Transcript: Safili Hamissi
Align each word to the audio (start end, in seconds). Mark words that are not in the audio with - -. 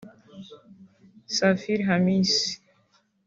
Safili 1.35 1.83
Hamissi 1.89 2.51